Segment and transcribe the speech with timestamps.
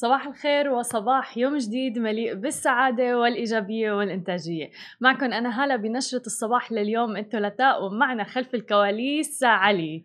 [0.00, 4.70] صباح الخير وصباح يوم جديد مليء بالسعادة والإيجابية والإنتاجية.
[5.00, 10.04] معكم أنا هلا بنشرة الصباح لليوم الثلاثاء ومعنا خلف الكواليس علي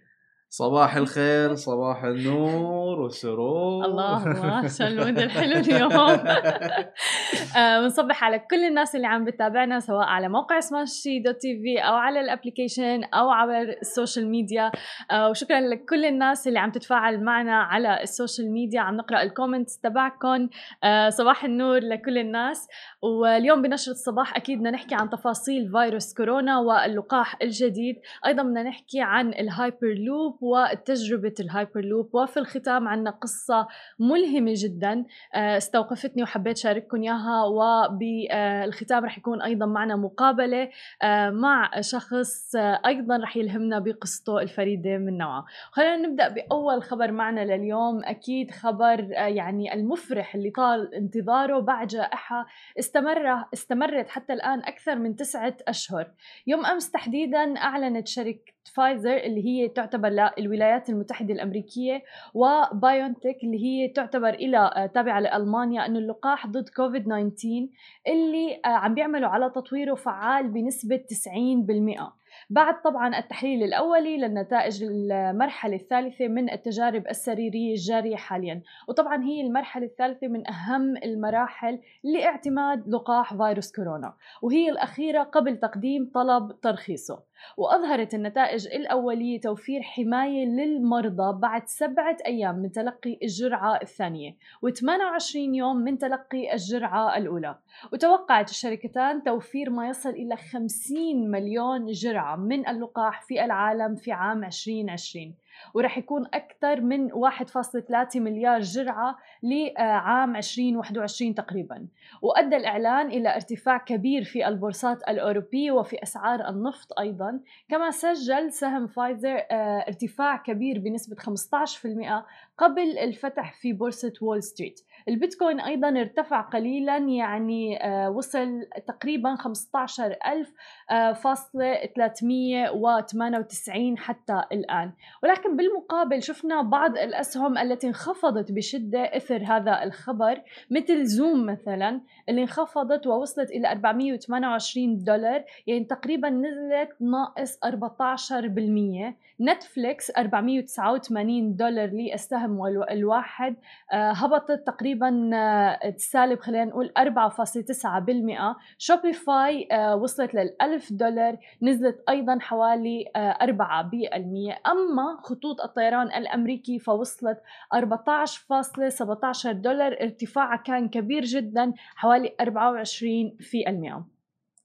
[0.55, 3.85] صباح الخير صباح النور والسرور.
[3.85, 5.91] الله الله شو ال mood الحلو اليوم.
[7.57, 11.93] آه، بنصبح على كل الناس اللي عم بتابعنا سواء على موقع سماشي dot TV أو
[11.95, 14.71] على ال application أو عبر ال social media
[15.11, 19.30] آه، وشكرا لكل الناس اللي عم تتفاعل معنا على ال social media عم نقرأ ال
[19.30, 20.49] comments تبعكم
[20.83, 22.67] آه، صباح النور لكل الناس.
[23.01, 27.95] واليوم بنشرة الصباح أكيد بدنا نحكي عن تفاصيل فيروس كورونا واللقاح الجديد.
[28.25, 33.67] أيضا بدنا نحكي عن الهايبر لوب وتجربة الهايبر لوب وفي الختام عنا قصة
[33.99, 40.69] ملهمة جدا آه، استوقفتني وحبيت شارككم إياها وبالختام رح يكون أيضا معنا مقابلة
[41.03, 47.11] آه، مع شخص آه، أيضا رح يلهمنا بقصته الفريدة من نوعها خلينا نبدأ بأول خبر
[47.11, 48.03] معنا لليوم.
[48.03, 52.45] أكيد خبر يعني المفرح اللي طال انتظاره بعد جائحة
[52.79, 56.11] استمر استمرت حتى الآن أكثر من تسعة أشهر.
[56.47, 63.87] يوم أمس تحديدا أعلنت شركة فايزر اللي هي تعتبر للولايات المتحدة الأمريكية وبايونتك اللي هي
[63.87, 67.67] تعتبر إلى تابعة لألمانيا أنه اللقاح ضد كوفيد 19
[68.07, 76.27] اللي عم بيعملوا على تطويره فعال بنسبة 90% بعد طبعا التحليل الأولي للنتائج المرحلة الثالثة
[76.27, 78.61] من التجارب السريرية الجارية حاليا.
[78.87, 84.13] وطبعا هي المرحلة الثالثة من أهم المراحل لاعتماد لقاح فيروس كورونا.
[84.41, 87.19] وهي الأخيرة قبل تقديم طلب ترخيصه.
[87.57, 94.35] وأظهرت النتائج الأولية توفير حماية للمرضى بعد سبعة أيام من تلقي الجرعة الثانية
[94.65, 97.55] و28 يوم من تلقي الجرعة الأولى.
[97.93, 104.43] وتوقعت الشركتان توفير ما يصل إلى 50 مليون جرعة من اللقاح في العالم في عام
[104.43, 105.35] 2020
[105.73, 111.87] ورح يكون أكثر من 1.3 مليار جرعة لعام 2021 تقريبا.
[112.21, 117.39] وأدى الإعلان إلى ارتفاع كبير في البورصات الأوروبية وفي أسعار النفط أيضا.
[117.69, 122.25] كما سجل سهم فايزر آه، ارتفاع كبير بنسبة 15%
[122.57, 124.79] قبل الفتح في بورصة وول ستريت.
[125.07, 130.53] البيتكوين أيضا ارتفع قليلا يعني آه، وصل تقريبا 15000
[130.91, 134.91] آه، فاصلة 398 حتى الآن.
[135.23, 140.41] ولكن بالمقابل شفنا بعض الأسهم التي انخفضت بشدة إثر هذا الخبر
[140.71, 150.11] مثل زوم مثلا اللي انخفضت ووصلت إلى 428 دولار يعني تقريبا نزلت ناقص 14% نتفليكس
[150.11, 153.55] 489 دولار للسهم الواحد
[153.93, 154.92] آه، هبطت تقريبا
[155.33, 164.59] آه، سالب خلينا نقول 4.9% شوبيفاي آه، وصلت لل 1000 دولار نزلت أيضا حوالي 4%
[164.67, 167.41] أما خطوط الطيران الأمريكي فوصلت
[167.75, 174.12] 14.17 دولار ارتفاعها كان كبير جدا حوالي 24%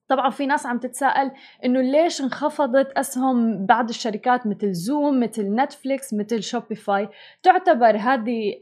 [0.08, 1.30] طبعا في ناس عم تتساءل
[1.64, 7.08] إنه ليش انخفضت أسهم بعض الشركات مثل زوم مثل نتفليكس مثل شوبيفاي
[7.42, 8.58] تعتبر هذه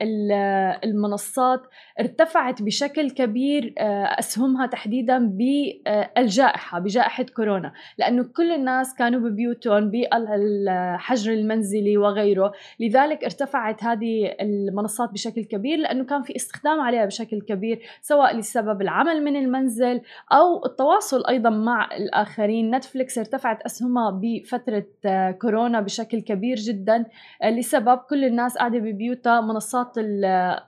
[0.85, 1.63] المنصات
[2.01, 7.73] ارتفعت بشكل كبير آه، أسهمها تحديدا بالجائحة بجائحة كورونا.
[7.99, 12.53] لأنه كل الناس كانوا ببيوتهم بالحجر المنزلي وغيره.
[12.81, 18.83] لذلك ارتفعت هذه المنصات بشكل كبير لأنه كان في استخدام عليها بشكل كبير سواء لسبب
[18.83, 20.01] العمل من المنزل
[20.33, 22.75] أو التواصل أيضا مع الآخرين.
[22.75, 27.05] نتفليكس ارتفعت أسهمها بفترة آه، كورونا بشكل كبير جدا
[27.43, 29.93] آه، لسبب كل الناس قاعدة ببيوتها منصات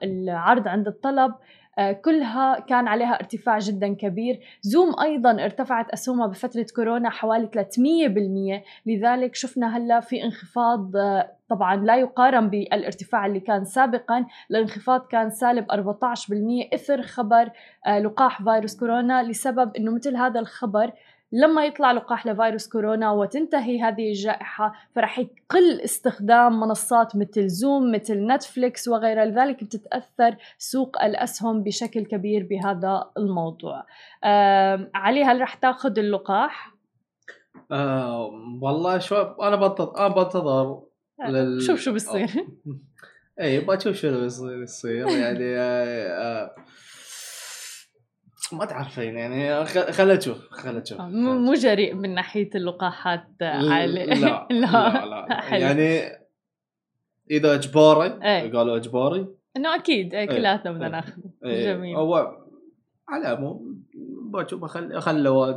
[0.03, 1.33] العرض عند الطلب
[1.79, 4.39] آه، كلها كان عليها ارتفاع جدا كبير.
[4.61, 10.91] زوم أيضا ارتفعت أسهمها بفترة كورونا حوالي 300% لذلك شفنا هلأ في انخفاض
[11.49, 14.25] طبعا لا يقارن بالارتفاع اللي كان سابقا.
[14.51, 17.49] الانخفاض كان سالب 14% إثر خبر
[17.87, 20.91] آه، لقاح فيروس كورونا لسبب إنه مثل هذا الخبر
[21.31, 28.27] لما يطلع لقاح لفيروس كورونا وتنتهي هذه الجائحة فرح يقل استخدام منصات مثل زوم مثل
[28.27, 33.85] نتفليكس وغير ذلك بتتأثر سوق الأسهم بشكل كبير بهذا الموضوع.
[34.95, 36.73] علي هل رح تأخذ اللقاح؟
[37.71, 38.31] آه
[38.61, 39.55] والله شو أنا
[40.07, 40.81] بنتظر
[41.27, 41.61] لل...
[41.61, 42.29] شوف شو بيصير.
[43.41, 46.55] اي بشوف شو بيصير يصير يعني آه آه
[48.51, 51.01] ما تعرفين يعني خلينا نشوف خلينا نشوف.
[51.01, 54.65] مو جريء من ناحية اللقاحات عالي لا لا لا,
[55.05, 55.57] لا, لا.
[55.57, 56.19] يعني
[57.31, 58.51] إذا إجباري إيه.
[58.51, 59.27] قالوا إجباري.
[59.57, 61.31] إنه أكيد إيه كلاتنا بدنا ناخذه.
[61.43, 61.95] جميل.
[61.95, 62.37] هو
[63.09, 63.83] على العموم
[64.31, 65.49] بشوف خلوا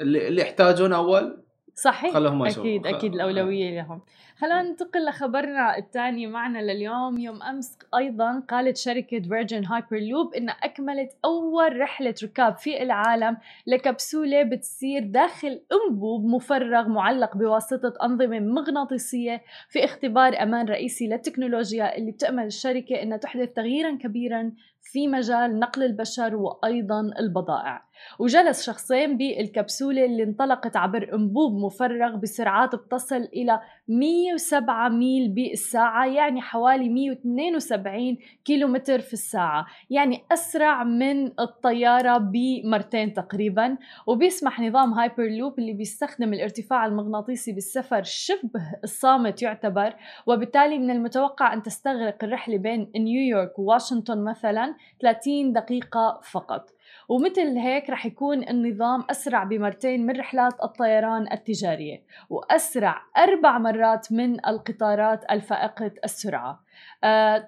[0.00, 1.41] اللي اللي يحتاجون أول
[1.74, 4.00] صحيح خلهم أكيد أكيد الأولوية لهم.
[4.36, 7.18] خلينا ننتقل لخبرنا الثاني معنا لليوم.
[7.18, 13.36] يوم أمس أيضا قالت شركة فيرجن هايبر لوب انها أكملت أول رحلة ركاب في العالم
[13.66, 22.10] لكبسولة بتصير داخل أنبوب مفرغ معلق بواسطة أنظمة مغناطيسية في اختبار أمان رئيسي للتكنولوجيا اللي
[22.10, 24.52] بتأمل الشركة إنها تحدث تغييرا كبيرا
[24.82, 27.82] في مجال نقل البشر وأيضا البضائع.
[28.18, 36.40] وجلس شخصين بالكبسولة اللي انطلقت عبر أنبوب مفرغ بسرعات بتصل إلى 107 ميل بالساعة يعني
[36.40, 39.66] حوالي 172 كيلومتر في الساعة.
[39.90, 43.76] يعني أسرع من الطيارة بمرتين تقريبا.
[44.06, 49.94] وبيسمح نظام هايبر لوب اللي بيستخدم الارتفاع المغناطيسي بالسفر شبه الصامت يعتبر.
[50.26, 56.70] وبالتالي من المتوقع أن تستغرق الرحلة بين نيويورك وواشنطن مثلا 30 دقيقة فقط.
[57.12, 64.46] ومثل هيك رح يكون النظام أسرع بمرتين من رحلات الطيران التجارية وأسرع أربع مرات من
[64.46, 66.64] القطارات الفائقة السرعة.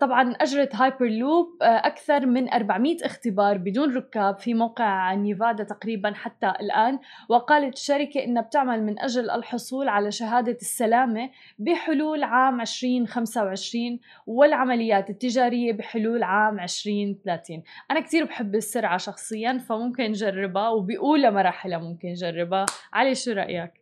[0.00, 6.12] طبعا أجرت هايبر لوب آه، أكثر من 400 اختبار بدون ركاب في موقع نيفادا تقريبا
[6.14, 6.98] حتى الآن.
[7.28, 15.72] وقالت الشركة إنها بتعمل من أجل الحصول على شهادة السلامة بحلول عام 2025 والعمليات التجارية
[15.72, 22.66] بحلول عام 2030 أنا كثير بحب السرعة شخصيا فممكن نجربها وبأولى مراحلها ممكن نجربها.
[22.92, 23.72] علي شو رأيك؟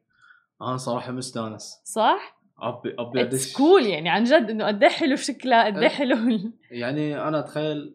[0.62, 1.80] أنا صراحة مستانس.
[1.84, 5.88] صح؟ ابي ابي it's cool يعني عن جد إنه قد إيه حلو شكلها قد إيه
[5.88, 6.16] حلو
[6.70, 7.94] يعني أنا أتخيل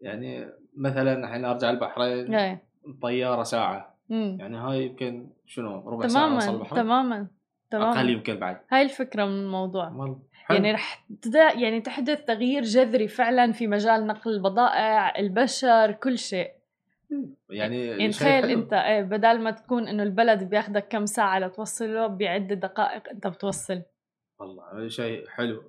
[0.00, 2.62] يعني مثلا الحين أرجع البحرين إيه.
[3.02, 3.96] طيارة ساعة.
[4.08, 4.36] مم.
[4.40, 7.26] يعني هاي يمكن شنو؟ ربع تماماً ساعه البحرين تماما
[7.70, 7.92] تماما.
[7.92, 8.60] أقل يمكن بعد.
[8.70, 10.16] هاي الفكرة من الموضوع.
[10.50, 11.06] يعني رح
[11.54, 16.50] يعني تحدث تغيير جذري فعلا في مجال نقل البضائع البشر كل شيء.
[17.50, 22.46] يعني يعني تخيل أنت إيه بدل ما تكون إنه البلد بياخذك كم ساعة لتوصله بعد
[22.52, 23.82] دقائق أنت بتوصل.
[24.40, 25.62] والله شيء حلو.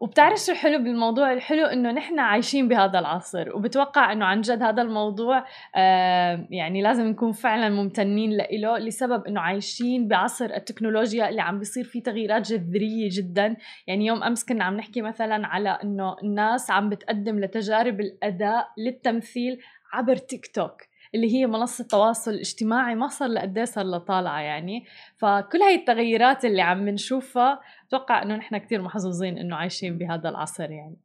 [0.00, 4.82] وبتعرف شو حلو بالموضوع؟ الحلو إنه نحن عايشين بهذا العصر وبتوقع إنه عن جد هذا
[4.82, 5.44] الموضوع
[5.76, 11.84] آه يعني لازم نكون فعلا ممتنين له لسبب إنه عايشين بعصر التكنولوجيا اللي عم بيصير
[11.84, 13.56] فيه تغييرات جذرية جدا.
[13.86, 19.60] يعني يوم أمس كنا عم نحكي مثلا على إنه الناس عم بتقدم لتجارب الأداء للتمثيل
[19.92, 20.82] عبر تيك توك
[21.14, 24.84] اللي هي منصة تواصل اجتماعي ما صار لقد صار لطالعة يعني.
[25.16, 30.70] فكل هاي التغيرات اللي عم نشوفها أتوقع إنه نحن كثير محظوظين إنه عايشين بهذا العصر
[30.70, 30.96] يعني.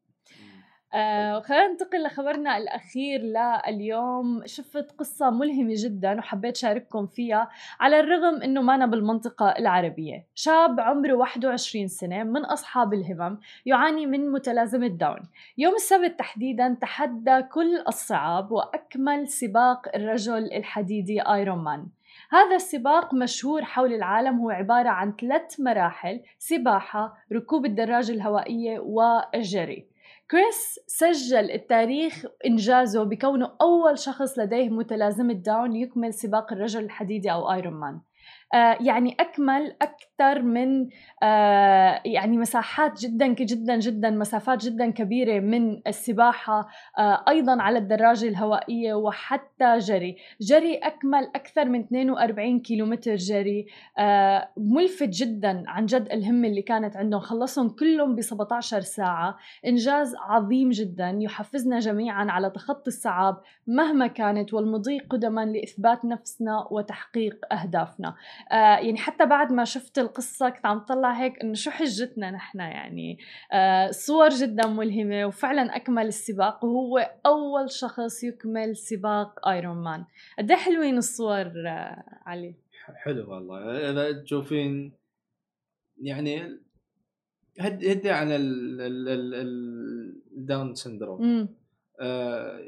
[0.94, 4.42] آه خلينا ننتقل لخبرنا الأخير لليوم.
[4.46, 7.50] شفت قصة ملهمة جدا وحبيت شارككم فيها
[7.80, 10.28] على الرغم أنه ما بالمنطقة العربية.
[10.36, 15.20] شاب عمره 21 سنة من أصحاب الهمم يعاني من متلازمة داون.
[15.58, 21.88] يوم السبت تحديدا تحدى كل الصعاب وأكمل سباق الرجل الحديدي Iron Man
[22.32, 29.95] هذا السباق مشهور حول العالم هو عبارة عن ثلاث مراحل سباحة ركوب الدراجة الهوائية والجري
[30.32, 37.52] كريس سجل التاريخ إنجازه بكونه أول شخص لديه متلازمة داون يكمل سباق الرجل الحديدي أو
[37.52, 38.02] Iron Man
[38.56, 40.90] يعني أكمل أكثر من
[41.24, 48.28] آه، يعني مساحات جدا جدا جدا مسافات جدا كبيرة من السباحة آه، أيضا على الدراجة
[48.28, 50.18] الهوائية وحتى جري.
[50.42, 53.66] جري أكمل أكثر من 42 كيلومتر جري.
[54.58, 57.22] ملفت جدا عن جد الهمة اللي كانت عندهم.
[57.22, 59.38] خلصهم كلهم ب 17 ساعة.
[59.66, 61.18] إنجاز عظيم جدا.
[61.20, 63.38] يحفزنا جميعا على تخطي الصعاب
[63.68, 68.16] مهما كانت والمضي قدما لإثبات نفسنا وتحقيق أهدافنا.
[68.52, 72.60] آه يعني حتى بعد ما شفت القصة كنت عم طلع هيك إنه شو حجتنا نحن
[72.60, 73.18] يعني.
[73.54, 80.06] آه صور جدا ملهمة وفعلا أكمل السباق وهو أول شخص يكمل سباق Iron Man
[80.40, 82.56] قد إيه حلوين الصور آه علي؟
[83.04, 83.90] حلو والله.
[83.92, 84.92] إذا تشوفين
[86.02, 86.60] يعني
[87.60, 88.28] هدي عن
[90.38, 91.50] ال Down syndrome.
[92.00, 92.60] آه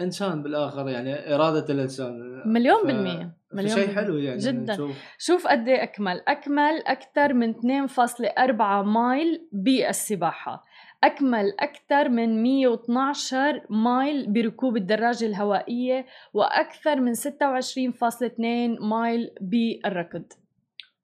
[0.00, 2.42] إنسان بالآخر يعني إرادة الإنسان.
[2.46, 3.39] مليون بالمية.
[3.52, 4.72] مليون شيء حلو يعني جدا.
[4.72, 4.96] نشوف.
[5.18, 6.22] شوف قد إيه أكمل.
[6.28, 10.64] أكمل أكثر من 2.4 مايل بالسباحة.
[11.04, 20.24] أكمل أكثر من 112 مايل بركوب الدراجة الهوائية وأكثر من 26.2 مايل بالركض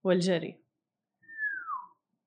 [0.04, 0.60] والجري.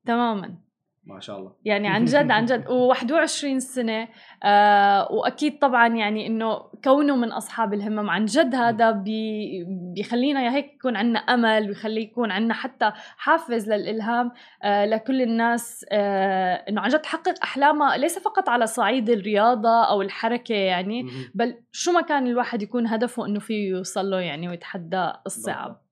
[0.06, 0.69] تماما.
[1.06, 1.52] ما شاء الله.
[1.66, 2.66] يعني عن جد عن جد.
[2.94, 4.08] و21 سنة
[4.44, 9.64] آه وأكيد طبعا يعني إنه كونه من أصحاب الهمم عن جد هذا بي
[9.96, 14.32] بيخلينا هيك يكون عندنا أمل بيخلي يكون عندنا حتى حافز للإلهام
[14.64, 20.02] آه لكل الناس آه إنه عن جد تحقق احلامها ليس فقط على صعيد الرياضة أو
[20.02, 25.12] الحركة يعني بل شو ما كان الواحد يكون هدفه إنه فيه يوصل له يعني ويتحدى
[25.26, 25.89] الصعب.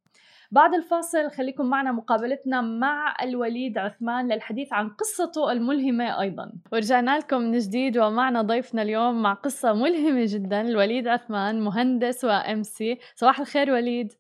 [0.52, 6.52] بعد الفاصل خليكم معنا مقابلتنا مع الوليد عثمان للحديث عن قصته الملهمة أيضا.
[6.72, 12.64] ورجعنا لكم من جديد ومعنا ضيفنا اليوم مع قصة ملهمة جدا الوليد عثمان مهندس وإم
[12.64, 13.00] سي.
[13.16, 14.14] صباح الخير وليد.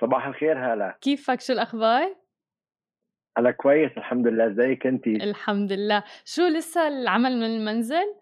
[0.00, 0.98] صباح الخير هلا.
[1.00, 2.16] كيفك؟ شو الأخبار؟
[3.38, 4.46] أنا كويس الحمد لله.
[4.46, 6.04] إزيك انت الحمد لله.
[6.24, 8.14] شو لسه العمل من المنزل؟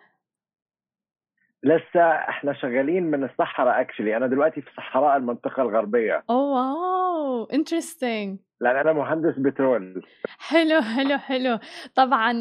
[1.65, 6.25] لسه إحنا شغالين من الصحراء actually أنا دلوقتي في صحراء المنطقة الغربية.
[6.31, 10.03] oh wow interesting لأن أنا مهندس بترول.
[10.39, 11.59] حلو حلو حلو.
[11.95, 12.33] طبعا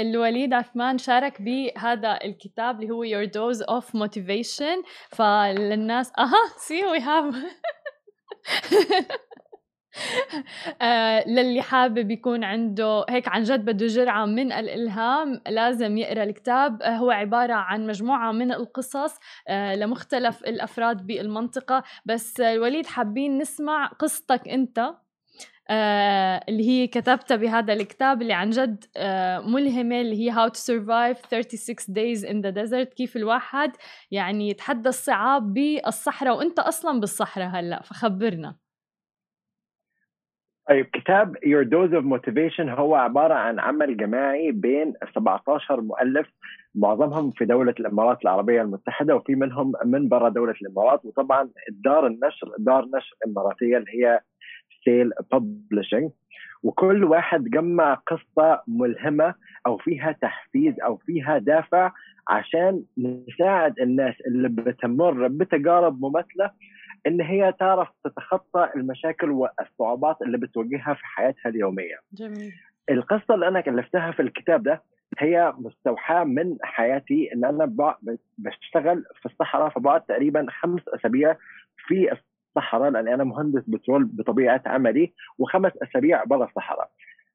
[0.00, 4.86] الوليد عثمان شارك بهذا الكتاب اللي هو Your Dose of Motivation.
[5.16, 7.34] فللناس أها see we have
[10.82, 16.82] آه للي حابب يكون عنده هيك عن جد بده جرعة من الإلهام لازم يقرأ الكتاب.
[16.82, 21.82] آه هو عبارة عن مجموعة من القصص آه لمختلف الأفراد بالمنطقة.
[22.06, 24.94] بس الوليد حابين نسمع قصتك أنت
[26.48, 28.84] اللي هي كتبتها بهذا الكتاب اللي عن جد
[29.46, 33.72] ملهمة اللي هي How to Survive 36 Days in the Desert كيف الواحد
[34.10, 36.36] يعني يتحدى الصعاب بالصحراء.
[36.36, 38.65] وأنت أصلا بالصحراء هلأ فخبرنا.
[40.68, 46.26] طيب كتاب Your Dose of Motivation هو عبارة عن عمل جماعي بين 17 مؤلف
[46.74, 51.48] معظمهم في دولة الإمارات العربية المتحدة وفي منهم من برا دولة الإمارات وطبعا
[51.84, 54.20] دار النشر دار نشر إماراتية اللي هي
[54.84, 56.10] Seal Publishing
[56.62, 59.34] وكل واحد جمع قصة ملهمة
[59.66, 61.92] أو فيها تحفيز أو فيها دافع
[62.28, 66.50] عشان نساعد الناس اللي بتمر بتجارب مماثلة
[67.06, 71.96] ان هي تعرف تتخطى المشاكل والصعوبات اللي بتواجهها في حياتها اليومية.
[72.12, 72.52] جميل.
[72.90, 74.82] القصة اللي أنا كلفتها في الكتاب ده
[75.18, 77.64] هي مستوحاة من حياتي إن أنا
[78.38, 81.36] بشتغل في الصحراء فبقعد تقريبا خمس أسابيع
[81.86, 82.12] في
[82.56, 86.90] الصحراء لأن أنا مهندس بترول بطبيعة عملي وخمس أسابيع برا الصحراء.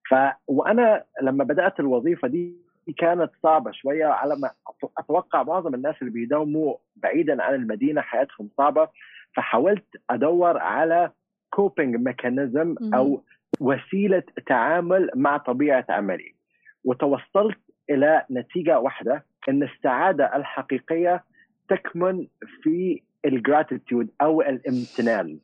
[0.09, 0.15] ف
[0.47, 2.55] وأنا لما بدأت الوظيفة دي
[2.97, 4.51] كانت صعبة شوية على ما
[4.97, 8.87] أتوقع معظم الناس اللي بيداوموا بعيدا عن المدينة حياتهم صعبة
[9.35, 11.11] فحاولت أدور على
[11.49, 13.23] coping mechanism أو
[13.59, 16.35] وسيلة تعامل مع طبيعة عملي.
[16.83, 17.59] وتوصلت
[17.89, 21.23] إلى نتيجة واحدة إن السعادة الحقيقية
[21.69, 22.27] تكمن
[22.63, 25.39] في ال gratitude أو الامتنان.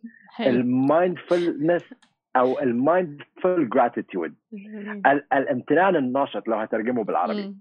[0.47, 1.83] ال mindfulness
[2.35, 4.35] أو ال mindful gratitude
[5.33, 7.55] الامتنان الناشط لو هترجمه بالعربي.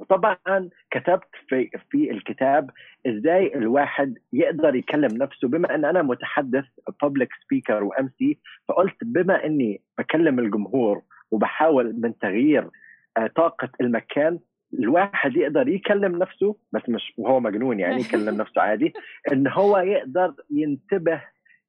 [0.00, 2.70] وطبعا كتبت في في الكتاب
[3.06, 5.48] إزاي الواحد يقدر يكلم نفسه.
[5.48, 6.64] بما إن أنا متحدث
[7.02, 8.38] public speaker و MC
[8.68, 12.68] فقلت بما إني بكلم الجمهور وبحاول من تغيير
[13.16, 14.38] آه، طاقة المكان
[14.78, 18.92] الواحد يقدر يكلم نفسه بس مش وهو مجنون يعني يكلم نفسه عادي
[19.32, 21.22] إن هو يقدر ينتبه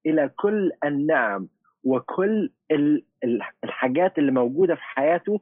[0.05, 1.47] إلى كل النعم
[1.83, 2.51] وكل
[3.63, 5.41] الحاجات اللي موجودة في حياته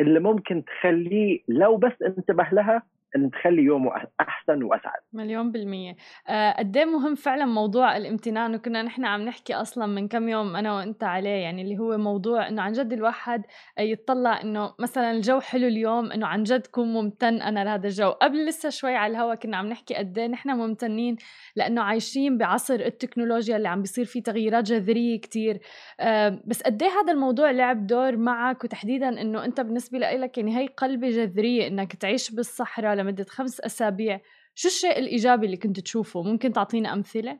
[0.00, 2.82] اللي ممكن تخليه لو بس انتبه لها
[3.16, 5.00] إن تخلي يومه أحسن وأسعد.
[5.12, 5.96] مليون بالمية.
[6.28, 10.56] آه، قد إيه مهم فعلا موضوع الامتنان؟ وكنا نحن عم نحكي أصلا من كم يوم
[10.56, 13.42] أنا وأنت عليه يعني اللي هو موضوع إنه عن جد الواحد
[13.78, 18.10] يطلع إنه مثلا الجو حلو اليوم إنه عن جد كون ممتن أنا لهذا الجو.
[18.10, 21.16] قبل لسه شوي على الهوا كنا عم نحكي قد إيه نحن ممتنين
[21.56, 25.60] لأنه عايشين بعصر التكنولوجيا اللي عم بيصير فيه تغييرات جذرية كتير.
[26.00, 30.58] آه، بس قد إيه هذا الموضوع لعب دور معك؟ وتحديدا إنه أنت بالنسبة لك يعني
[30.58, 34.20] هي قلبة جذرية إنك تعيش بالصحراء لمدة خمس أسابيع
[34.54, 37.38] شو الشيء الإيجابي اللي كنت تشوفه؟ ممكن تعطينا أمثلة؟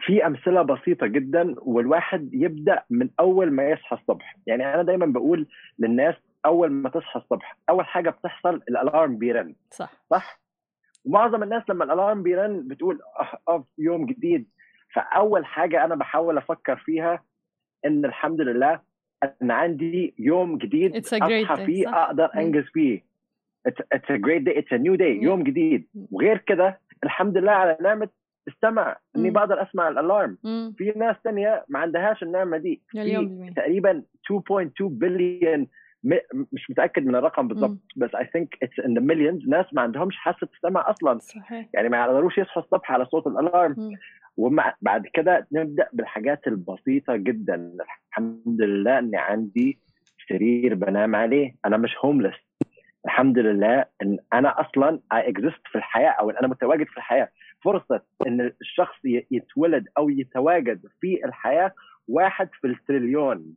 [0.00, 4.36] في أمثلة بسيطة جدا والواحد يبدأ من أول ما يصحى الصبح.
[4.46, 5.48] يعني أنا دايما بقول
[5.78, 6.14] للناس
[6.46, 9.54] أول ما تصحى الصبح أول حاجة بتحصل الألارم بيرن.
[9.70, 9.92] صح.
[10.10, 10.40] صح؟
[11.04, 12.98] ومعظم الناس لما ال alarm بيرن بتقول
[13.48, 14.48] أه يوم جديد.
[14.94, 17.24] فأول حاجة أنا بحاول أفكر فيها
[17.86, 18.80] إن الحمد لله
[19.42, 23.07] إن عندي يوم جديد أصحى فيه أقدر أنجز فيه.
[23.92, 25.88] it's a great day it's a new day يوم جديد.
[26.12, 28.08] وغير كده الحمد لله على نعمة
[28.48, 28.96] السمع.
[29.16, 30.38] إني بقدر أسمع ال alarm.
[30.78, 32.82] في ناس ثانية ما عندهاش النعمة دي.
[32.88, 35.66] في تقريبا 2.2 بليون
[36.52, 37.78] مش متأكد من الرقم بالضبط.
[37.96, 41.18] بس I think it's in the millions ناس ما عندهمش حاسة السمع أصلا.
[41.18, 41.68] صحيح.
[41.74, 43.96] يعني ما يقدروش يصحوا الصبح على صوت ال alarm.
[44.36, 47.72] وبعد كده نبدأ بالحاجات البسيطة جدا.
[48.08, 49.78] الحمد لله إني عندي
[50.28, 51.54] سرير بنام عليه.
[51.64, 52.34] أنا مش homeless
[53.08, 57.28] الحمد لله إن أنا أصلا I exist في الحياة أو إن أنا متواجد في الحياة.
[57.64, 58.96] فرصة إن الشخص
[59.30, 61.72] يتولد أو يتواجد في الحياة
[62.08, 63.54] واحد في التريليون.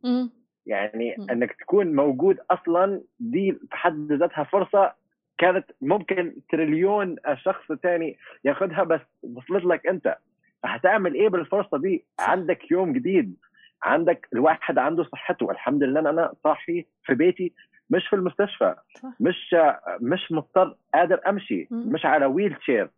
[0.66, 4.92] يعني إنك تكون موجود أصلا دي في حد ذاتها فرصة
[5.38, 10.16] كانت ممكن تريليون شخص تاني ياخذها بس وصلت لك أنت.
[10.62, 13.36] فهتعمل إيه بالفرصة دي؟ عندك يوم جديد.
[13.82, 15.50] عندك الواحد عنده صحته.
[15.50, 17.52] الحمد لله أنا صاحي في بيتي.
[17.90, 18.74] مش في المستشفى
[19.20, 19.56] مش
[20.00, 22.90] مش مضطر قادر أمشي مش على wheelchair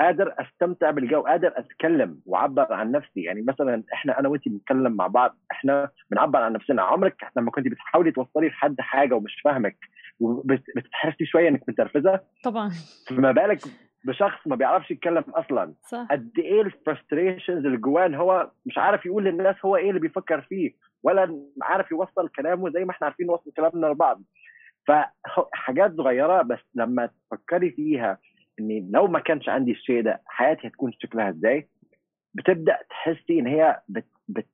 [0.00, 3.22] قادر أستمتع بالجو قادر أتكلم وأعبر عن نفسي.
[3.22, 6.82] يعني مثلا إحنا أنا وانت بنتكلم مع بعض إحنا بنعبر عن نفسنا.
[6.82, 9.76] عمرك لما كنت بتحاولي توصلي لحد حاجة ومش فاهمك
[10.20, 12.70] وبتحسي شوية إنك متنرفزة؟ طبعا.
[13.08, 13.60] فما بالك
[14.04, 15.74] بشخص ما بيعرفش يتكلم أصلا.
[15.88, 16.06] صح.
[16.10, 20.72] قد إيه الفرستريشنز اللي جواه هو مش عارف يقول للناس هو إيه اللي بيفكر فيه.
[21.02, 24.22] ولا عارف يوصل كلامه زي ما إحنا عارفين نوصل كلامنا لبعض.
[24.86, 28.18] فحاجات صغيرة بس لما تفكري فيها
[28.60, 31.68] اني لو ما كانش عندي الشيء ده حياتي هتكون شكلها إزاي؟
[32.34, 34.46] بتبدأ تحسي إن هي بت, بت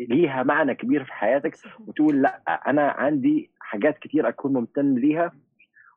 [0.00, 1.56] ليها معنى كبير في حياتك
[1.86, 5.32] وتقول لأ أنا عندي حاجات كتير أكون ممتن ليها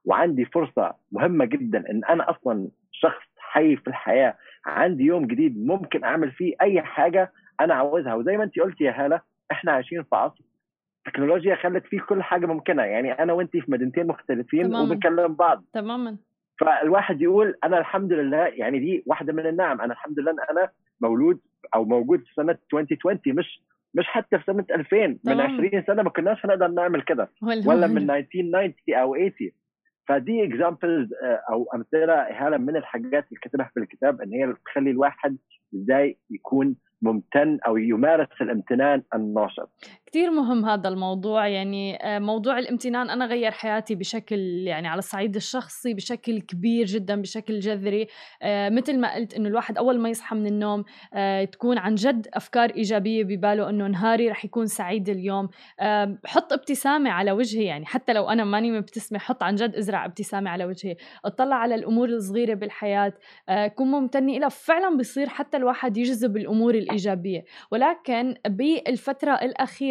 [0.05, 6.03] وعندي فرصة مهمة جدا إن أنا أصلا شخص حي في الحياة عندي يوم جديد ممكن
[6.03, 8.13] أعمل فيه أي حاجة أنا عاوزها.
[8.13, 10.43] وزي ما انت قلتي يا هالة إحنا عايشين في عصر
[11.07, 12.83] التكنولوجيا خلت فيه كل حاجة ممكنة.
[12.83, 14.81] يعني أنا وانت في مدينتين مختلفين تماما.
[14.81, 15.63] وبنكلم بعض.
[15.73, 16.17] تماما.
[16.59, 19.81] فالواحد يقول أنا الحمد لله يعني دي واحدة من النعم.
[19.81, 20.69] أنا الحمد لله أنا
[21.01, 21.39] مولود
[21.75, 23.63] أو موجود في سنة 2020 مش
[23.93, 27.29] مش حتى في سنة 2000 من 20 سنة ما كناش هنقدر نعمل كده.
[27.67, 29.31] ولا من 1990 أو 80
[30.07, 34.91] فدي اكزامبلز آه، أو أمثلة هالة من الحاجات اللي كتبها في الكتاب إن هي بتخلي
[34.91, 35.37] الواحد
[35.75, 39.69] إزاي يكون ممتن أو يمارس الامتنان الناشط.
[40.07, 41.47] كثير مهم هذا الموضوع.
[41.47, 44.37] يعني آه، موضوع الامتنان أنا غير حياتي بشكل
[44.67, 48.07] يعني على الصعيد الشخصي بشكل كبير جدا بشكل جذري.
[48.41, 50.83] آه، مثل ما قلت إنه الواحد أول ما يصحى من النوم
[51.13, 55.49] آه، تكون عن جد أفكار إيجابية بباله إنه نهاري رح يكون سعيد اليوم.
[56.25, 60.49] حط ابتسامة على وجهي يعني حتى لو أنا ماني مبتسمة حط عن جد ازرع ابتسامة
[60.49, 60.95] على وجهي.
[61.25, 63.13] اطلع على الأمور الصغيرة بالحياة.
[63.75, 67.45] كون ممتنه لها فعلا بصير حتى الواحد يجذب الأمور الإيجابية.
[67.71, 69.33] ولكن بالفترة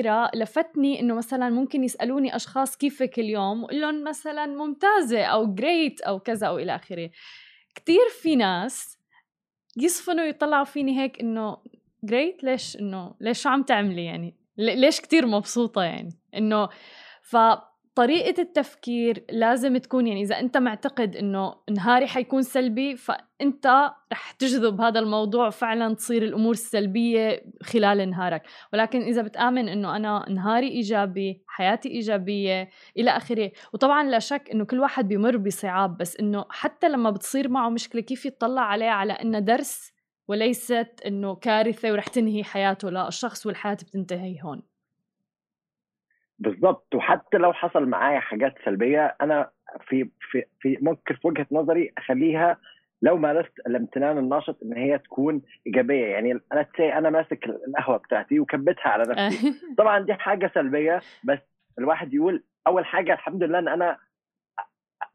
[0.06, 6.00] الاخيره لفتني إنه مثلا ممكن يسألوني أشخاص كيفك اليوم وقول لهم مثلا ممتازة أو جريت
[6.00, 7.10] أو كذا أو إلى آخره.
[7.74, 8.98] كثير في ناس
[9.76, 11.56] يصفنوا يطلعوا فيني هيك إنه
[12.04, 16.68] جريت ليش إنه ليش شو عم تعملي يعني؟ ليش كتير مبسوطة يعني؟ إنه
[17.22, 17.36] ف
[17.96, 24.80] طريقة التفكير لازم تكون يعني إذا أنت معتقد إنه نهاري حيكون سلبي فأنت رح تجذب
[24.80, 28.42] هذا الموضوع فعلا تصير الأمور السلبية خلال نهارك.
[28.72, 33.50] ولكن إذا بتآمن إنه أنا نهاري إيجابي حياتي إيجابية إلى آخره.
[33.72, 38.02] وطبعا لا شك إنه كل واحد بيمر بصعاب بس إنه حتى لما بتصير معه مشكلة
[38.02, 39.92] كيف يطلع عليها على إنه درس
[40.28, 44.75] وليست إنه كارثة ورح تنهي حياته لا الشخص والحياة بتنتهي هون؟
[46.38, 46.94] بالظبط.
[46.94, 49.50] وحتى لو حصل معايا حاجات سلبية أنا
[49.88, 52.58] في في في ممكن في وجهة نظري أخليها
[53.02, 56.06] لو مارست الامتنان الناشط إن هي تكون إيجابية.
[56.06, 56.66] يعني أنا
[56.98, 59.54] أنا ماسك القهوة بتاعتي وكبتها على نفسي.
[59.78, 61.38] طبعا دي حاجة سلبية بس
[61.78, 63.98] الواحد يقول أول حاجة الحمد لله إن أنا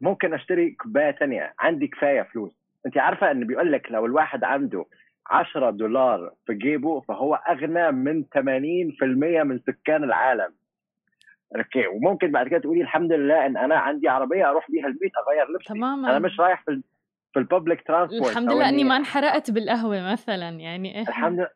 [0.00, 2.52] ممكن أشتري كوباية ثانية عندي كفاية فلوس.
[2.86, 4.84] انت عارفة إن بيقول لك لو الواحد عنده
[5.30, 10.52] 10 دولار في جيبه فهو أغنى من 80% من سكان العالم.
[11.56, 15.50] okay وممكن بعد كده تقولي الحمد لله إن أنا عندي عربية أروح بيها البيت أغير
[15.54, 15.74] لبسي.
[15.74, 16.10] تماما.
[16.10, 16.82] أنا مش رايح في
[17.32, 21.08] في ال public transport الحمد لله إني ما انحرقت بالقهوة مثلا يعني إيه.
[21.08, 21.48] الحمد لله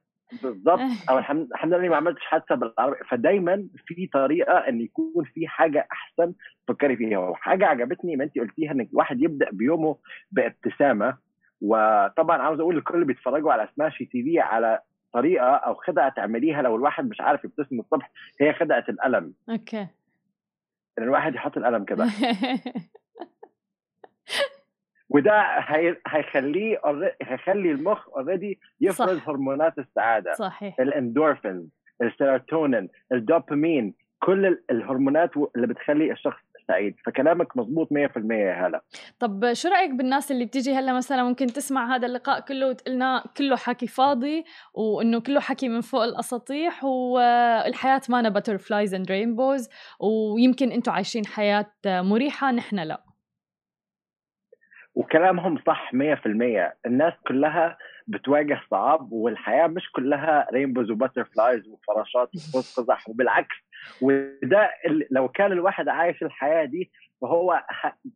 [0.42, 0.80] بالضبط.
[1.10, 2.98] أو الحمد لله إني ما عملتش حادثة بالعربية.
[3.08, 6.32] فدايما في طريقة إن يكون في حاجة أحسن
[6.66, 7.18] تفكري فيها.
[7.18, 9.96] وحاجة عجبتني ما انت قلتيها إن الواحد يبدأ بيومه
[10.30, 11.16] بابتسامة.
[11.60, 14.80] وطبعا عاوز أقول لكل اللي بيتفرجوا على سماشي تي في على
[15.16, 19.34] طريقة أو خدعة تعمليها لو الواحد مش عارف يبتسم الصبح هي خدعة القلم.
[19.50, 19.86] okay.
[20.98, 22.06] إن الواحد يحط القلم كده.
[25.10, 25.96] وده هي...
[26.06, 26.80] هيخليه
[27.22, 29.28] هيخلي المخ already يفرز صح.
[29.28, 30.32] هرمونات السعادة.
[30.32, 30.80] صحيح.
[30.80, 31.70] الاندورفين
[32.02, 37.96] السيروتونين الدوبامين كل الهرمونات اللي بتخلي الشخص سعيد فكلامك مزبوط 100%
[38.30, 38.82] يا هلا.
[39.18, 43.56] طب شو رأيك بالناس اللي بتيجي هلا مثلا ممكن تسمع هذا اللقاء كله وتقلنا كله
[43.56, 49.68] حكي فاضي وإنه كله حكي من فوق الأساطيح والحياة ما butterflies and rainbows
[50.00, 53.02] ويمكن أنتم عايشين حياة مريحة نحن لا.
[54.94, 55.96] وكلامهم صح 100%
[56.86, 63.56] الناس كلها بتواجه صعاب والحياة مش كلها rainbows و butterflies وفراشات وقوس قزح وبالعكس
[64.02, 64.70] وده
[65.10, 66.90] لو كان الواحد عايش الحياة دي
[67.20, 67.64] فهو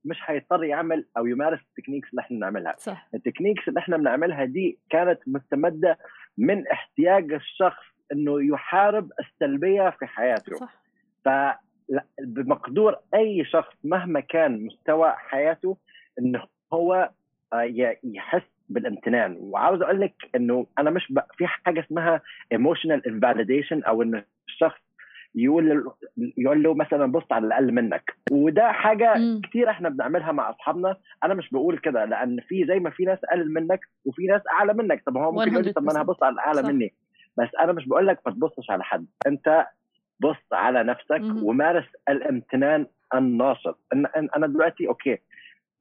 [0.04, 3.08] مش هيضطر يعمل أو يمارس ال techniques اللي إحنا بنعملها صح.
[3.14, 5.98] ال techniques اللي إحنا بنعملها دي كانت مستمدة
[6.38, 10.82] من احتياج الشخص إنه يحارب السلبية في حياته صح.
[11.24, 11.28] ف
[12.22, 15.76] بمقدور أي شخص مهما كان مستوى حياته
[16.18, 17.10] انه هو
[17.52, 19.36] آه، يحس بالامتنان.
[19.40, 21.20] وعاوز أقول لك إنه أنا مش ب...
[21.36, 22.20] في حاجة اسمها
[22.52, 24.80] emotional invalidation أو ان الشخص
[25.34, 25.92] يقول
[26.36, 28.14] يقول له مثلا بص على الأقل منك.
[28.30, 29.40] وده حاجة م.
[29.40, 30.96] كتير إحنا بنعملها مع أصحابنا.
[31.24, 34.74] أنا مش بقول كده لأن في زي ما في ناس أقل منك وفي ناس أعلى
[34.74, 35.02] منك.
[35.06, 36.92] طب هو ممكن يقول طب ما أنا هبص على الأعلى مني.
[37.38, 39.06] بس أنا مش بقول لك ما تبصش على حد.
[39.26, 39.66] أنت
[40.20, 41.44] بص على نفسك م.
[41.44, 43.78] ومارس الامتنان الناشط.
[44.36, 45.18] أنا دلوقتي أوكي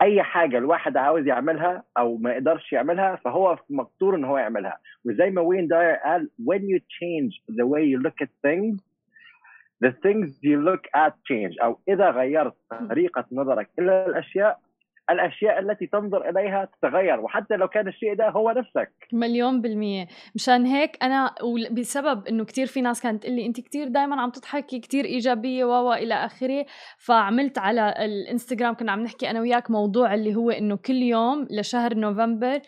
[0.01, 4.77] أي حاجة الواحد عاوز يعملها أو ما يقدرش يعملها فهو مقدور إن هو يعملها.
[5.05, 8.79] وزي ما وين داير قال when you change the way you look at things
[9.85, 11.63] the things you look at change.
[11.63, 12.53] أو إذا غيرت
[12.89, 14.59] طريقة نظرك إلى الأشياء
[15.11, 18.91] الأشياء التي تنظر إليها تتغير وحتى لو كان الشيء ده هو نفسك.
[19.13, 20.07] مليون بالمية.
[20.35, 21.35] مشان هيك أنا
[21.71, 25.65] بسبب إنه كتير في ناس كانت تقول لي أنت كتير دائما عم تضحكي كتير إيجابية
[25.65, 26.65] و إلى آخره.
[26.97, 31.93] فعملت على الإنستغرام كنا عم نحكي أنا وياك موضوع اللي هو إنه كل يوم لشهر
[31.93, 32.59] نوفمبر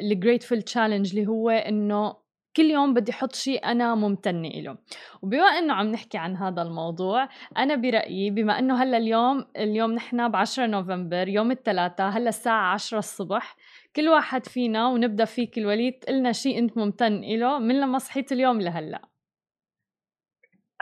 [0.00, 2.21] الجريتفul تشالنج اللي هو إنه
[2.56, 4.76] كل يوم بدي أحط شيء أنا ممتنة له
[5.22, 10.28] وبما إنه عم نحكي عن هذا الموضوع أنا برأيي بما إنه هلأ اليوم اليوم نحن
[10.28, 13.56] ب 10 نوفمبر يوم الثلاثاء هلأ الساعة 10 الصبح
[13.96, 18.60] كل واحد فينا ونبدأ فيك الوليد قلنا شيء أنت ممتن له من لما صحيت اليوم
[18.60, 19.02] لهلأ.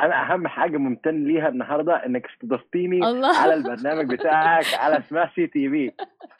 [0.00, 3.00] أنا أهم حاجة ممتن ليها النهارده إنك استضفتيني.
[3.24, 5.92] على البرنامج بتاعك على سماشي تي في.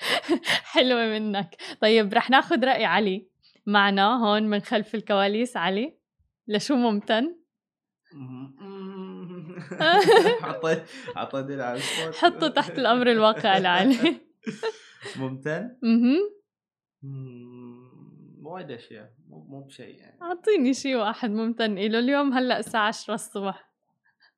[0.72, 1.56] حلوة منك.
[1.80, 3.26] طيب رح ناخذ رأي علي.
[3.66, 5.98] معنا هون من خلف الكواليس علي؟
[6.48, 7.36] لشو ممتن؟
[10.42, 10.82] حطيت
[11.16, 14.20] حطيت على الصوت حطه تحت الأمر الواقع لعلي.
[15.20, 16.40] ممتن؟ أها
[18.42, 19.10] وايد أشياء.
[19.28, 20.22] مو مو بشيء يعني.
[20.22, 21.74] أعطيني شيء واحد ممتن.
[21.74, 23.70] له اليوم هلأ الساعة 10 الصبح.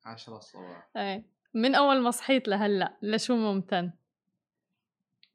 [0.05, 0.89] 10 الصبح.
[0.97, 1.25] إيه.
[1.53, 3.91] من أول ما صحيت لهلأ لشو ممتن؟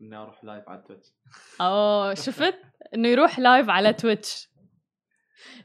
[0.01, 1.13] إني أروح live على تويتش
[1.61, 2.55] أوه شفت؟
[2.95, 4.49] إنه يروح live على تويتش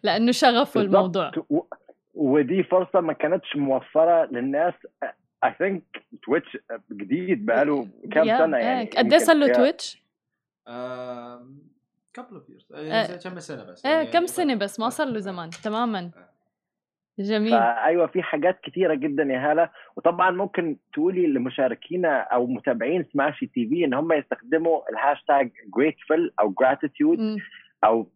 [0.04, 1.32] لأنه شغفه الموضوع.
[2.14, 4.74] ودي فرصة ما كانتش موفرة للناس.
[5.44, 5.84] I think
[6.26, 6.58] تويتش
[6.92, 8.90] جديد بقاله كام سنة يعني.
[8.90, 10.04] قد إيه صار له تويتش؟
[12.14, 15.50] couple of years كم سنة بس؟ إيه يعني كم سنة بس؟ ما صار له زمان
[15.50, 16.12] تماما.
[17.20, 17.52] جميل.
[17.52, 19.70] فأيوة في حاجات كتيرة جدا يا هالة.
[19.96, 26.32] وطبعا ممكن تقولي لمشاركينا أو متابعين سماشي تي في إن هم يستخدموا ال hashtag grateful
[26.40, 27.20] أو gratitude
[27.84, 28.10] أو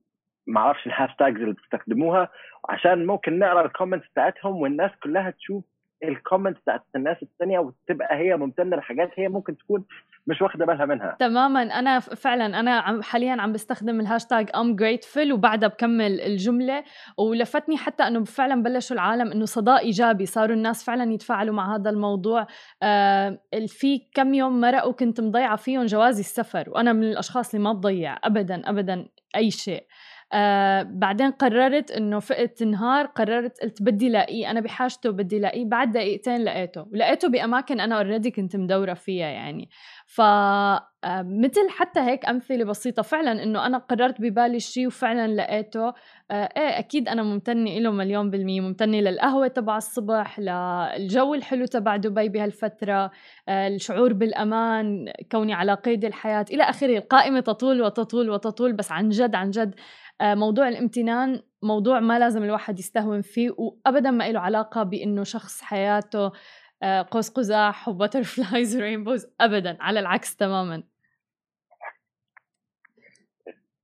[0.47, 2.29] ما أعرفش ال hashtags اللي بتستخدموها
[2.69, 5.63] عشان ممكن نقرأ ال comments بتاعتهم والناس كلها تشوف
[6.03, 9.85] ال comments بتاعت الناس الثانية وتبقى هي ممتنة لحاجات هي ممكن تكون
[10.27, 11.15] مش واخدة بالها منها.
[11.19, 11.61] تماما.
[11.61, 16.83] أنا فعلا أنا حاليا عم بستخدم ال hashtag I'm grateful وبعدها بكمل الجملة.
[17.17, 20.25] ولفتني حتى إنه فعلا بلشوا العالم إنه صدى إيجابي.
[20.25, 22.47] صاروا الناس فعلا يتفاعلوا مع هذا الموضوع.
[22.83, 26.69] آه في كم يوم مرق وكنت مضيعة فيهم جوازي السفر.
[26.69, 29.83] وأنا من الأشخاص اللي ما تضيع ابدا ابدا أي شيء.
[29.83, 29.87] آه
[30.83, 36.43] بعدين قررت إنه فقت نهار قررت قلت بدي لاقيه أنا بحاجته بدي لاقيه بعد دقيقتين
[36.43, 36.81] لقيته.
[36.93, 39.69] ولقيته بأماكن أنا اوريدي كنت مدورة فيها يعني.
[40.07, 40.21] ف
[41.03, 43.01] آه، حتى هيك أمثلة بسيطة.
[43.01, 45.87] فعلا إنه أنا قررت ببالي الشيء وفعلا لقيته.
[45.87, 45.93] آه
[46.31, 48.61] إيه أكيد أنا ممتنة له مليون بالمية.
[48.61, 53.11] ممتنة للقهوة تبع الصبح للجو الحلو تبع دبي بهالفترة
[53.49, 56.97] آه الشعور بالأمان كوني على قيد الحياة إلى آخره.
[56.97, 59.75] القائمة تطول وتطول وتطول بس عن جد عن جد
[60.21, 66.31] موضوع الامتنان موضوع ما لازم الواحد يستهون فيه وابدا ما له علاقة بإنه شخص حياته
[66.83, 70.83] قوس قزح و butterflies و rainbows ابدا على العكس تماما.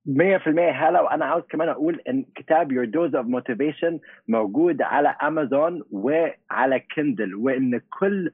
[0.06, 5.84] 100% هلا وأنا عاوز كمان أقول إن كتاب Your Dose of Motivation موجود على امازون
[5.92, 8.32] وعلى كندل وإن كل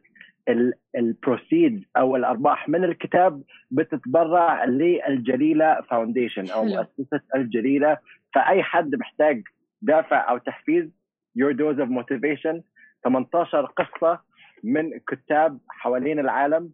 [0.96, 7.98] ال proceeds أو الأرباح من الكتاب بتتبرع للجليلة foundation أو مؤسسة الجليلة.
[8.36, 9.44] فأي حد محتاج
[9.82, 10.90] دافع أو تحفيز
[11.36, 12.62] Your Dose of Motivation
[13.04, 14.20] 18 قصة
[14.64, 16.72] من كتاب حوالين العالم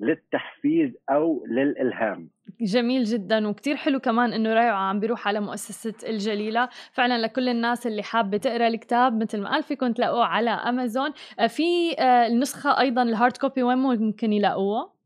[0.00, 2.30] للتحفيز أو للإلهام.
[2.60, 6.68] جميل جدا وكتير حلو كمان إنه ريعه عم بيروح على مؤسسة الجليلة.
[6.92, 11.10] فعلا لكل الناس اللي حابة تقرأ الكتاب مثل ما قال فيكم تلاقوه على أمازون.
[11.40, 14.98] آه، في آه، النسخة أيضا ال hard copy وين ممكن يلاقوها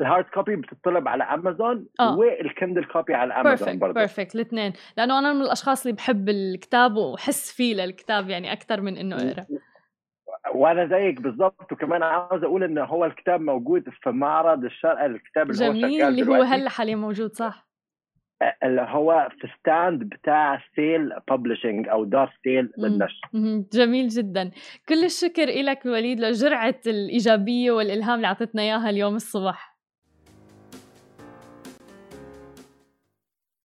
[0.00, 2.16] ال hard copy بتطلب على أمازون آه.
[2.18, 4.72] وال Kindle copy على أمازون برضه perfect الاثنين.
[4.96, 9.46] لأنه أنا من الأشخاص اللي بحب الكتاب وحس فيه للكتاب يعني أكثر من إنه أقرأ.
[10.54, 11.72] وأنا زيك بالضبط.
[11.72, 16.20] وكمان عاوز أقول انه هو الكتاب موجود في معرض الشارقة للكتاب اللي جميل هو شغال
[16.20, 17.66] اللي هو هلا حاليا موجود صح؟
[18.62, 23.20] اللي هو في stand بتاع سيل publishing أو دار سيل للنشر.
[23.72, 24.50] جميل جدا.
[24.88, 29.75] كل الشكر لك وليد لجرعة الإيجابية والإلهام اللي أعطيتنا إياها اليوم الصبح.